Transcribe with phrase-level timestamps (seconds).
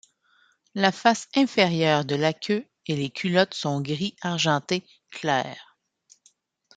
[0.73, 5.77] La face inférieure de la queue et les culottes sont gris argenté clair.